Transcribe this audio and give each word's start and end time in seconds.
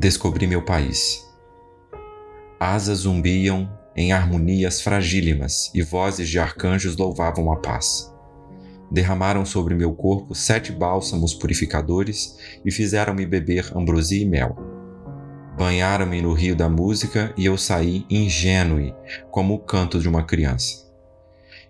descobri 0.00 0.46
meu 0.46 0.62
país. 0.62 1.28
Asas 2.58 3.00
zumbiam 3.00 3.70
em 3.94 4.12
harmonias 4.12 4.80
fragílimas 4.80 5.70
e 5.74 5.82
vozes 5.82 6.26
de 6.26 6.38
arcanjos 6.38 6.96
louvavam 6.96 7.52
a 7.52 7.56
paz. 7.56 8.10
Derramaram 8.90 9.44
sobre 9.44 9.74
meu 9.74 9.92
corpo 9.92 10.34
sete 10.34 10.72
bálsamos 10.72 11.34
purificadores 11.34 12.38
e 12.64 12.72
fizeram-me 12.72 13.26
beber 13.26 13.76
ambrosia 13.76 14.22
e 14.22 14.24
mel. 14.24 14.56
Banharam-me 15.58 16.22
no 16.22 16.32
rio 16.32 16.56
da 16.56 16.68
música 16.68 17.34
e 17.36 17.44
eu 17.44 17.58
saí 17.58 18.06
ingênuo, 18.08 18.94
como 19.30 19.52
o 19.52 19.58
canto 19.58 20.00
de 20.00 20.08
uma 20.08 20.24
criança. 20.24 20.90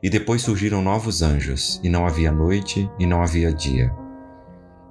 E 0.01 0.09
depois 0.09 0.42
surgiram 0.42 0.81
novos 0.81 1.20
anjos, 1.20 1.81
e 1.83 1.89
não 1.89 2.06
havia 2.06 2.31
noite 2.31 2.89
e 2.97 3.06
não 3.06 3.23
havia 3.23 3.53
dia. 3.53 3.92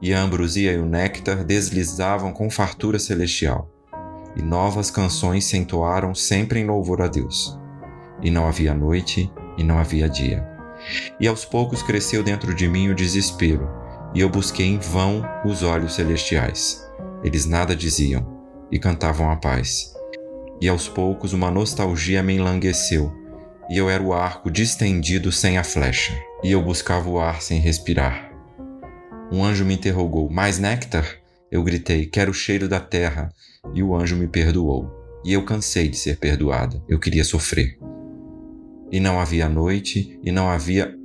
E 0.02 0.14
a 0.14 0.22
ambrosia 0.22 0.74
e 0.74 0.78
o 0.78 0.86
néctar 0.86 1.44
deslizavam 1.44 2.32
com 2.32 2.50
fartura 2.50 2.98
celestial, 2.98 3.70
e 4.36 4.42
novas 4.42 4.90
canções 4.90 5.46
se 5.46 5.58
entoaram 5.58 6.16
sempre 6.16 6.60
em 6.60 6.66
louvor 6.66 7.02
a 7.02 7.08
Deus. 7.08 7.60
E 8.22 8.32
não 8.32 8.48
havia 8.48 8.74
noite 8.74 9.32
e 9.58 9.64
não 9.64 9.78
havia 9.78 10.08
dia. 10.08 10.48
E 11.20 11.28
aos 11.28 11.44
poucos 11.44 11.84
cresceu 11.84 12.24
dentro 12.24 12.54
de 12.54 12.68
mim 12.68 12.90
o 12.90 12.96
desespero, 12.96 13.70
e 14.14 14.22
eu 14.22 14.30
busquei 14.30 14.66
em 14.66 14.80
vão 14.80 15.24
os 15.46 15.64
olhos 15.64 15.96
celestiais. 15.96 16.82
Eles 17.24 17.46
nada 17.46 17.76
diziam, 17.76 18.26
e 18.72 18.80
cantavam 18.80 19.30
a 19.30 19.36
paz. 19.36 19.94
E 20.62 20.68
aos 20.68 20.88
poucos 20.88 21.34
uma 21.34 21.52
nostalgia 21.52 22.24
me 22.24 22.36
enlangueceu, 22.36 23.14
e 23.70 23.78
eu 23.78 23.90
era 23.90 24.02
o 24.02 24.14
arco 24.14 24.50
distendido 24.50 25.32
sem 25.32 25.58
a 25.58 25.64
flecha, 25.64 26.14
e 26.44 26.52
eu 26.52 26.62
buscava 26.62 27.10
o 27.10 27.20
ar 27.20 27.42
sem 27.42 27.60
respirar. 27.60 28.29
Um 29.32 29.44
anjo 29.44 29.64
me 29.64 29.76
interrogou: 29.76 30.30
Mais 30.30 30.58
néctar? 30.58 31.06
Eu 31.52 31.64
gritei: 31.64 32.06
Quero 32.06 32.32
o 32.32 32.34
cheiro 32.34 32.68
da 32.68 32.80
terra. 32.80 33.32
E 33.74 33.84
o 33.84 33.96
anjo 33.96 34.16
me 34.16 34.28
perdoou. 34.28 34.90
E 35.24 35.34
eu 35.34 35.44
cansei 35.44 35.88
de 35.88 35.98
ser 35.98 36.18
perdoada. 36.18 36.82
Eu 36.88 37.00
queria 37.00 37.24
sofrer. 37.24 37.78
E 38.92 39.00
não 39.00 39.20
havia 39.20 39.48
noite, 39.48 40.20
e 40.24 40.32
não 40.32 40.50
havia. 40.50 40.96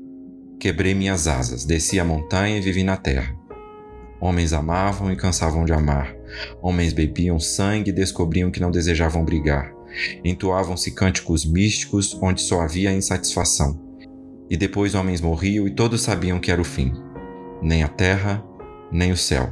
Quebrei 0.58 0.94
minhas 0.94 1.26
asas, 1.26 1.64
desci 1.64 2.00
a 2.00 2.04
montanha 2.04 2.56
e 2.56 2.60
vivi 2.60 2.82
na 2.82 2.96
terra. 2.96 3.36
Homens 4.20 4.54
amavam 4.54 5.12
e 5.12 5.16
cansavam 5.16 5.66
de 5.66 5.72
amar. 5.72 6.16
Homens 6.62 6.94
bebiam 6.94 7.38
sangue 7.38 7.90
e 7.90 7.92
descobriam 7.92 8.50
que 8.50 8.60
não 8.60 8.70
desejavam 8.70 9.24
brigar. 9.24 9.74
Entoavam-se 10.24 10.92
cânticos 10.92 11.44
místicos 11.44 12.18
onde 12.22 12.40
só 12.40 12.62
havia 12.62 12.92
insatisfação. 12.92 13.78
E 14.48 14.56
depois 14.56 14.94
homens 14.94 15.20
morriam 15.20 15.66
e 15.66 15.70
todos 15.74 16.00
sabiam 16.00 16.40
que 16.40 16.50
era 16.50 16.60
o 16.60 16.64
fim. 16.64 16.92
Nem 17.64 17.82
a 17.82 17.88
terra, 17.88 18.44
nem 18.92 19.10
o 19.10 19.16
céu. 19.16 19.50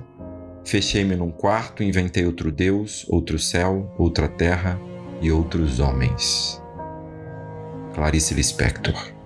Fechei-me 0.67 1.17
num 1.17 1.31
quarto 1.31 1.83
inventei 1.83 2.27
outro 2.27 2.53
Deus, 2.53 3.07
outro 3.09 3.39
céu, 3.39 3.91
outra 3.97 4.29
terra 4.29 4.79
e 5.23 5.33
outros 5.33 5.81
homens. 5.81 6.63
Clarice 7.95 8.35
Lispector 8.35 9.22